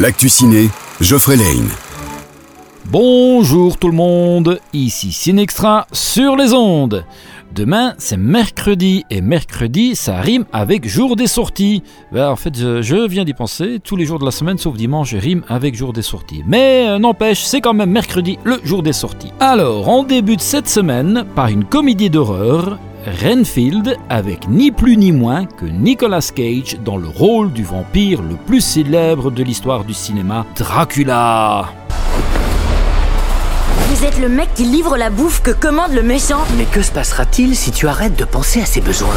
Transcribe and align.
L'actu 0.00 0.30
ciné, 0.30 0.70
Geoffrey 1.02 1.36
Lane. 1.36 1.68
Bonjour 2.86 3.76
tout 3.76 3.88
le 3.88 3.94
monde, 3.94 4.58
ici 4.72 5.12
Cinextra 5.12 5.86
sur 5.92 6.36
les 6.36 6.54
ondes. 6.54 7.04
Demain 7.54 7.92
c'est 7.98 8.16
mercredi 8.16 9.04
et 9.10 9.20
mercredi 9.20 9.94
ça 9.94 10.22
rime 10.22 10.46
avec 10.54 10.88
jour 10.88 11.16
des 11.16 11.26
sorties. 11.26 11.82
Ben, 12.12 12.30
en 12.30 12.36
fait 12.36 12.56
je, 12.56 13.06
viens 13.06 13.26
d'y 13.26 13.34
penser, 13.34 13.78
tous 13.84 13.96
les 13.96 14.06
jours 14.06 14.18
de 14.18 14.24
la 14.24 14.30
semaine 14.30 14.56
sauf 14.56 14.74
dimanche 14.74 15.12
rime 15.12 15.42
avec 15.48 15.74
jour 15.74 15.92
des 15.92 16.00
sorties. 16.00 16.44
Mais 16.46 16.86
euh, 16.88 16.98
n'empêche 16.98 17.44
c'est 17.44 17.60
quand 17.60 17.74
même 17.74 17.90
mercredi 17.90 18.38
le 18.42 18.58
jour 18.64 18.82
des 18.82 18.94
sorties. 18.94 19.32
Alors 19.38 19.86
on 19.86 20.02
débute 20.02 20.40
cette 20.40 20.70
semaine 20.70 21.26
par 21.34 21.48
une 21.48 21.64
comédie 21.64 22.08
d'horreur 22.08 22.78
Renfield 23.06 23.96
avec 24.08 24.46
ni 24.48 24.70
plus 24.70 24.96
ni 24.96 25.10
moins 25.10 25.46
que 25.46 25.64
Nicolas 25.64 26.30
Cage 26.34 26.76
dans 26.84 26.98
le 26.98 27.08
rôle 27.08 27.52
du 27.52 27.64
vampire 27.64 28.20
le 28.20 28.34
plus 28.34 28.60
célèbre 28.60 29.30
de 29.30 29.42
l'histoire 29.42 29.84
du 29.84 29.94
cinéma, 29.94 30.44
Dracula. 30.56 31.70
Vous 33.88 34.04
êtes 34.04 34.18
le 34.18 34.28
mec 34.28 34.52
qui 34.54 34.64
livre 34.64 34.96
la 34.96 35.08
bouffe 35.08 35.42
que 35.42 35.50
commande 35.50 35.92
le 35.92 36.02
méchant. 36.02 36.44
Mais 36.58 36.64
que 36.64 36.82
se 36.82 36.92
passera-t-il 36.92 37.56
si 37.56 37.70
tu 37.70 37.88
arrêtes 37.88 38.16
de 38.16 38.24
penser 38.24 38.60
à 38.60 38.66
ses 38.66 38.80
besoins? 38.80 39.16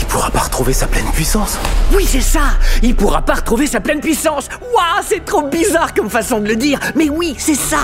Il 0.00 0.06
pourra 0.06 0.30
pas 0.30 0.40
retrouver 0.40 0.74
sa 0.74 0.86
pleine 0.86 1.10
puissance. 1.12 1.58
Oui, 1.94 2.04
c'est 2.06 2.20
ça. 2.20 2.58
Il 2.82 2.94
pourra 2.94 3.22
pas 3.22 3.34
retrouver 3.34 3.66
sa 3.66 3.80
pleine 3.80 4.00
puissance. 4.00 4.48
Waouh, 4.60 5.04
c'est 5.06 5.24
trop 5.24 5.48
bizarre 5.48 5.94
comme 5.94 6.10
façon 6.10 6.40
de 6.40 6.48
le 6.48 6.56
dire. 6.56 6.78
Mais 6.94 7.08
oui, 7.08 7.34
c'est 7.38 7.54
ça. 7.54 7.78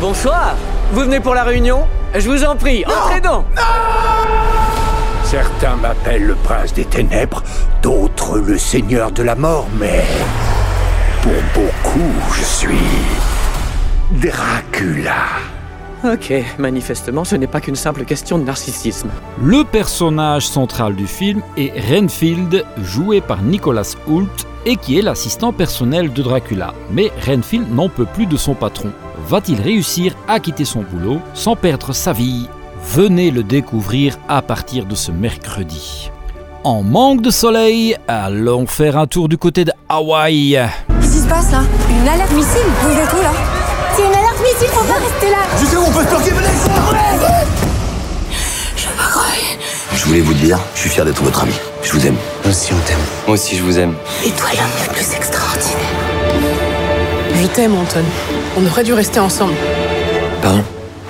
Bonsoir. 0.00 0.54
Vous 0.92 1.00
venez 1.00 1.20
pour 1.20 1.34
la 1.34 1.44
réunion? 1.44 1.86
Je 2.14 2.28
vous 2.28 2.44
en 2.44 2.56
prie, 2.56 2.84
entrez 2.86 3.20
donc. 3.20 3.44
Certains 5.24 5.76
m'appellent 5.76 6.26
le 6.26 6.34
prince 6.36 6.72
des 6.72 6.84
ténèbres, 6.84 7.42
d'autres 7.82 8.38
le 8.38 8.56
seigneur 8.56 9.10
de 9.12 9.22
la 9.22 9.34
mort, 9.34 9.66
mais 9.78 10.04
pour 11.22 11.32
beaucoup, 11.54 12.12
je 12.34 12.44
suis 12.44 12.78
Dracula. 14.10 15.57
Ok, 16.04 16.32
manifestement, 16.58 17.24
ce 17.24 17.34
n'est 17.34 17.48
pas 17.48 17.60
qu'une 17.60 17.74
simple 17.74 18.04
question 18.04 18.38
de 18.38 18.44
narcissisme. 18.44 19.08
Le 19.42 19.64
personnage 19.64 20.46
central 20.46 20.94
du 20.94 21.08
film 21.08 21.42
est 21.56 21.72
Renfield, 21.90 22.64
joué 22.82 23.20
par 23.20 23.42
Nicolas 23.42 23.96
Hoult, 24.06 24.28
et 24.64 24.76
qui 24.76 24.98
est 24.98 25.02
l'assistant 25.02 25.52
personnel 25.52 26.12
de 26.12 26.22
Dracula. 26.22 26.72
Mais 26.92 27.10
Renfield 27.26 27.74
n'en 27.74 27.88
peut 27.88 28.06
plus 28.06 28.26
de 28.26 28.36
son 28.36 28.54
patron. 28.54 28.92
Va-t-il 29.26 29.60
réussir 29.60 30.14
à 30.28 30.38
quitter 30.38 30.64
son 30.64 30.82
boulot 30.82 31.20
sans 31.34 31.56
perdre 31.56 31.92
sa 31.92 32.12
vie? 32.12 32.48
Venez 32.94 33.32
le 33.32 33.42
découvrir 33.42 34.16
à 34.28 34.40
partir 34.40 34.86
de 34.86 34.94
ce 34.94 35.10
mercredi. 35.10 36.10
En 36.62 36.82
manque 36.82 37.22
de 37.22 37.30
soleil, 37.30 37.96
allons 38.06 38.66
faire 38.66 38.96
un 38.96 39.06
tour 39.06 39.28
du 39.28 39.36
côté 39.36 39.64
de 39.64 39.72
Hawaï. 39.88 40.52
Qu'est-ce 41.00 41.12
qui 41.12 41.18
se 41.18 41.28
passe 41.28 41.50
là? 41.50 41.62
Une 41.90 42.08
alerte 42.08 42.32
missile? 42.32 42.62
Vous 42.82 42.90
êtes 42.92 43.12
où 43.12 43.22
là? 43.22 43.57
C'est 43.98 44.04
une 44.06 44.14
alerte 44.14 44.40
missile, 44.40 44.68
faut 44.68 44.84
pas 44.84 44.94
rester 44.94 45.28
là 45.28 45.38
Je 45.60 45.66
sais 45.66 45.76
où 45.76 45.82
on 45.82 45.90
peut 45.90 46.02
se 46.02 46.06
planquer, 46.06 46.30
venez 46.30 46.46
Je 48.76 48.86
me 48.86 49.96
Je 49.96 50.04
voulais 50.04 50.20
vous 50.20 50.32
le 50.34 50.38
dire, 50.38 50.60
je 50.76 50.80
suis 50.82 50.90
fier 50.90 51.04
d'être 51.04 51.20
votre 51.20 51.42
ami. 51.42 51.54
Je 51.82 51.90
vous 51.92 52.06
aime. 52.06 52.14
Moi 52.44 52.52
aussi, 52.52 52.72
on 52.72 52.78
t'aime. 52.86 52.98
Moi 53.26 53.34
aussi, 53.34 53.56
je 53.56 53.64
vous 53.64 53.76
aime. 53.76 53.94
Et 54.24 54.30
toi, 54.30 54.50
l'homme 54.52 54.70
le 54.86 54.92
plus 54.94 55.14
extraordinaire. 55.16 55.76
Je 57.42 57.46
t'aime, 57.48 57.74
Anton. 57.74 58.04
On 58.56 58.64
aurait 58.66 58.84
dû 58.84 58.92
rester 58.92 59.18
ensemble. 59.18 59.54
Pardon? 60.42 60.62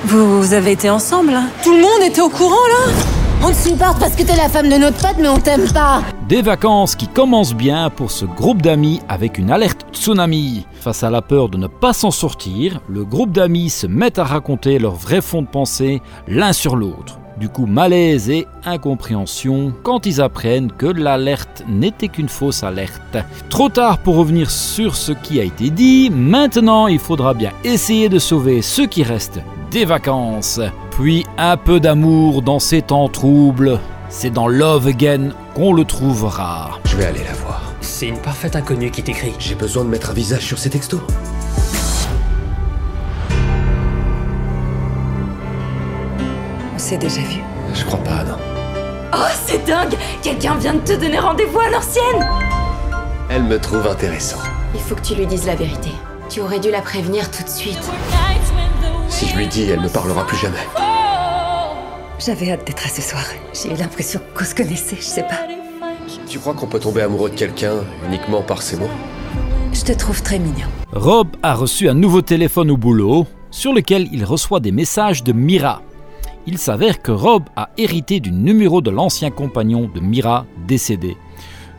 Vous, 0.07 0.41
vous 0.41 0.55
avez 0.55 0.73
été 0.73 0.89
ensemble 0.89 1.35
hein? 1.35 1.51
Tout 1.63 1.75
le 1.75 1.83
monde 1.83 2.03
était 2.07 2.23
au 2.23 2.31
courant, 2.31 2.55
là? 2.55 2.93
On 3.41 3.51
te 3.51 3.57
supporte 3.57 4.01
parce 4.01 4.17
que 4.17 4.25
t'es 4.25 4.35
la 4.35 4.49
femme 4.49 4.69
de 4.69 4.77
notre 4.77 4.99
pote, 4.99 5.17
mais 5.21 5.29
on 5.29 5.39
t'aime 5.39 5.71
pas 5.73 6.03
Des 6.29 6.43
vacances 6.43 6.97
qui 6.97 7.07
commencent 7.07 7.55
bien 7.55 7.89
pour 7.89 8.11
ce 8.11 8.25
groupe 8.25 8.63
d'amis 8.63 9.01
avec 9.09 9.39
une 9.39 9.53
alerte 9.53 9.87
tsunami. 9.93 10.67
Face 10.81 11.05
à 11.05 11.11
la 11.11 11.23
peur 11.23 11.49
de 11.49 11.57
ne 11.57 11.69
pas 11.69 11.93
s'en 11.93 12.11
sortir, 12.11 12.81
le 12.89 13.05
groupe 13.05 13.31
d'amis 13.31 13.71
se 13.71 13.87
met 13.87 14.19
à 14.19 14.25
raconter 14.25 14.81
leur 14.81 14.95
vrai 14.95 15.21
fond 15.21 15.43
de 15.43 15.47
pensée 15.47 16.03
l'un 16.27 16.53
sur 16.53 16.75
l'autre. 16.75 17.21
Du 17.39 17.49
coup, 17.49 17.67
malaise 17.67 18.31
et 18.31 18.49
incompréhension 18.65 19.73
quand 19.85 20.07
ils 20.07 20.21
apprennent 20.21 20.73
que 20.73 20.87
l'alerte 20.87 21.63
n'était 21.69 22.09
qu'une 22.09 22.29
fausse 22.29 22.65
alerte. 22.65 23.17
Trop 23.49 23.69
tard 23.69 23.99
pour 23.99 24.17
revenir 24.17 24.51
sur 24.51 24.97
ce 24.97 25.13
qui 25.13 25.39
a 25.39 25.45
été 25.45 25.71
dit, 25.71 26.11
maintenant 26.11 26.89
il 26.89 26.99
faudra 26.99 27.35
bien 27.35 27.53
essayer 27.63 28.09
de 28.09 28.19
sauver 28.19 28.61
ce 28.61 28.83
qui 28.83 29.05
reste 29.05 29.39
des 29.71 29.85
vacances. 29.85 30.61
Puis 30.91 31.25
un 31.37 31.57
peu 31.57 31.79
d'amour 31.79 32.43
dans 32.43 32.59
ces 32.59 32.83
temps 32.83 33.09
troubles. 33.09 33.79
C'est 34.09 34.31
dans 34.31 34.49
Love 34.49 34.89
Again 34.89 35.31
qu'on 35.55 35.73
le 35.75 35.85
trouvera. 35.85 36.71
Je 36.87 36.97
vais 36.97 37.05
aller 37.05 37.25
la 37.25 37.35
voir. 37.35 37.63
C'est 37.81 38.09
une 38.09 38.19
parfaite 38.19 38.57
inconnue 38.57 38.91
qui 38.91 39.03
t'écrit. 39.03 39.35
J'ai 39.39 39.55
besoin 39.55 39.85
de 39.85 39.91
mettre 39.91 40.11
un 40.11 40.15
visage 40.15 40.45
sur 40.45 40.59
ces 40.59 40.71
textos. 40.71 41.01
On 46.79 46.81
s'est 46.81 46.97
déjà 46.97 47.23
vu. 47.23 47.41
Je 47.75 47.85
crois 47.85 47.99
pas, 47.99 48.23
non. 48.23 48.37
Oh, 49.13 49.33
c'est 49.45 49.67
dingue 49.67 49.97
Quelqu'un 50.23 50.55
vient 50.55 50.75
de 50.75 50.79
te 50.79 50.93
donner 50.93 51.19
rendez-vous 51.19 51.59
à 51.59 51.71
l'ancienne 51.71 52.25
Elle 53.29 53.43
me 53.43 53.59
trouve 53.59 53.85
intéressant. 53.85 54.39
Il 54.77 54.81
faut 54.81 54.95
que 54.95 55.01
tu 55.01 55.17
lui 55.17 55.27
dises 55.27 55.45
la 55.45 55.57
vérité. 55.57 55.91
Tu 56.29 56.41
aurais 56.41 56.61
dû 56.61 56.71
la 56.71 56.81
prévenir 56.81 57.33
tout 57.33 57.43
de 57.43 57.49
suite. 57.49 57.83
Si 59.09 59.27
je 59.27 59.35
lui 59.35 59.49
dis, 59.49 59.65
elle 59.65 59.81
ne 59.81 59.89
parlera 59.89 60.25
plus 60.25 60.37
jamais. 60.37 60.69
J'avais 62.21 62.53
hâte 62.53 62.65
d'être 62.65 62.87
à 62.87 62.91
ce 62.91 63.03
soir. 63.03 63.25
J'ai 63.53 63.73
eu 63.73 63.77
l'impression 63.77 64.21
qu'on 64.33 64.45
se 64.45 64.55
connaissait, 64.55 64.99
je 65.01 65.03
sais 65.03 65.25
pas. 65.25 65.49
Tu 66.29 66.39
crois 66.39 66.55
qu'on 66.55 66.69
peut 66.69 66.79
tomber 66.79 67.03
amoureux 67.03 67.31
de 67.31 67.35
quelqu'un 67.35 67.79
uniquement 68.07 68.43
par 68.43 68.63
ses 68.63 68.77
mots? 68.77 68.91
Je 69.73 69.83
te 69.83 69.91
trouve 69.91 70.23
très 70.23 70.39
mignon. 70.39 70.69
Rob 70.93 71.27
a 71.43 71.55
reçu 71.55 71.89
un 71.89 71.95
nouveau 71.95 72.23
téléphone 72.23 72.71
au 72.71 72.77
boulot 72.77 73.27
sur 73.51 73.73
lequel 73.73 74.09
il 74.13 74.25
reçoit 74.25 74.61
des 74.61 74.71
messages 74.71 75.25
de 75.25 75.33
Mira. 75.33 75.83
Il 76.51 76.57
s'avère 76.57 77.03
que 77.03 77.13
Rob 77.13 77.43
a 77.57 77.69
hérité 77.77 78.21
du 78.21 78.33
numéro 78.33 78.81
de 78.81 78.89
l'ancien 78.89 79.31
compagnon 79.31 79.91
de 79.95 80.01
Mira 80.01 80.47
décédé. 80.67 81.19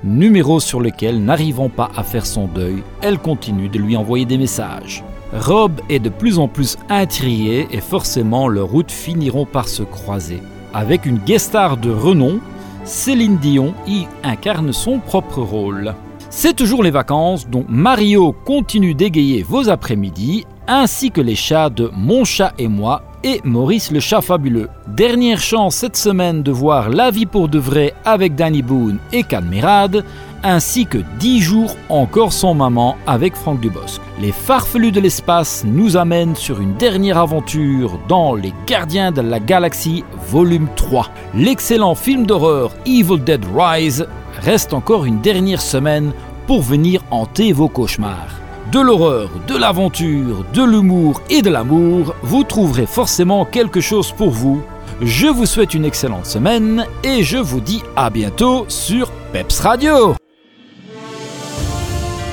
Numéro 0.03 0.59
sur 0.59 0.79
lequel, 0.79 1.23
n'arrivant 1.23 1.69
pas 1.69 1.89
à 1.97 2.03
faire 2.03 2.27
son 2.27 2.45
deuil, 2.45 2.83
elle 3.01 3.17
continue 3.17 3.67
de 3.67 3.79
lui 3.79 3.97
envoyer 3.97 4.25
des 4.25 4.37
messages. 4.37 5.03
Rob 5.33 5.81
est 5.89 5.97
de 5.97 6.09
plus 6.09 6.37
en 6.37 6.47
plus 6.47 6.77
intrigué 6.87 7.67
et 7.71 7.81
forcément 7.81 8.47
leurs 8.47 8.67
routes 8.67 8.91
finiront 8.91 9.47
par 9.47 9.67
se 9.67 9.81
croiser. 9.81 10.39
Avec 10.71 11.07
une 11.07 11.17
guest 11.17 11.47
star 11.47 11.75
de 11.75 11.89
renom, 11.89 12.39
Céline 12.83 13.37
Dion 13.37 13.73
y 13.87 14.05
incarne 14.21 14.71
son 14.71 14.99
propre 14.99 15.41
rôle. 15.41 15.95
C'est 16.29 16.55
toujours 16.55 16.83
les 16.83 16.91
vacances 16.91 17.49
dont 17.49 17.65
Mario 17.67 18.35
continue 18.45 18.93
d'égayer 18.93 19.41
vos 19.41 19.67
après-midi, 19.67 20.45
ainsi 20.69 21.09
que 21.09 21.19
les 21.19 21.35
chats 21.35 21.71
de 21.71 21.89
Mon 21.95 22.23
chat 22.23 22.53
et 22.59 22.67
moi 22.67 23.01
et 23.23 23.41
Maurice 23.43 23.91
le 23.91 23.99
chat 23.99 24.21
fabuleux. 24.21 24.69
Dernière 24.87 25.41
chance 25.41 25.75
cette 25.75 25.97
semaine 25.97 26.43
de 26.43 26.51
voir 26.51 26.89
La 26.89 27.09
vie 27.09 27.25
pour 27.25 27.49
de 27.49 27.57
vrai 27.57 27.93
avec 28.05 28.35
Danny 28.35 28.61
Boone 28.61 28.99
et 29.11 29.23
Cadmerade, 29.23 30.05
ainsi 30.43 30.85
que 30.85 30.99
10 31.19 31.41
jours 31.41 31.75
encore 31.89 32.31
sans 32.31 32.53
maman 32.53 32.95
avec 33.07 33.35
Franck 33.35 33.59
Dubosc. 33.59 33.99
Les 34.21 34.31
farfelus 34.31 34.91
de 34.91 35.01
l'espace 35.01 35.63
nous 35.65 35.97
amènent 35.97 36.35
sur 36.35 36.61
une 36.61 36.75
dernière 36.75 37.17
aventure 37.17 37.99
dans 38.07 38.35
Les 38.35 38.53
Gardiens 38.67 39.11
de 39.11 39.21
la 39.21 39.39
Galaxie 39.39 40.03
volume 40.29 40.67
3. 40.75 41.09
L'excellent 41.33 41.95
film 41.95 42.27
d'horreur 42.27 42.71
Evil 42.85 43.19
Dead 43.19 43.43
Rise 43.55 44.05
reste 44.41 44.73
encore 44.73 45.05
une 45.05 45.19
dernière 45.19 45.61
semaine 45.61 46.13
pour 46.45 46.61
venir 46.61 47.01
hanter 47.09 47.53
vos 47.53 47.69
cauchemars. 47.69 48.39
De 48.71 48.79
l'horreur, 48.79 49.31
de 49.47 49.57
l'aventure, 49.57 50.45
de 50.53 50.63
l'humour 50.63 51.23
et 51.31 51.41
de 51.41 51.49
l'amour, 51.49 52.13
vous 52.21 52.43
trouverez 52.43 52.85
forcément 52.85 53.43
quelque 53.43 53.81
chose 53.81 54.11
pour 54.11 54.29
vous. 54.29 54.61
Je 55.01 55.25
vous 55.25 55.47
souhaite 55.47 55.73
une 55.73 55.85
excellente 55.85 56.27
semaine 56.27 56.85
et 57.03 57.23
je 57.23 57.37
vous 57.37 57.61
dis 57.61 57.81
à 57.95 58.11
bientôt 58.11 58.65
sur 58.67 59.09
Peps 59.33 59.59
Radio. 59.61 60.15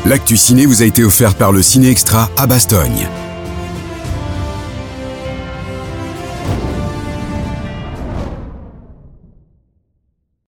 L'actu 0.05 0.37
ciné 0.37 0.67
vous 0.67 0.83
a 0.83 0.85
été 0.85 1.05
offert 1.05 1.35
par 1.37 1.53
le 1.53 1.63
Ciné 1.63 1.89
Extra 1.91 2.29
à 2.37 2.47
Bastogne. 2.47 3.09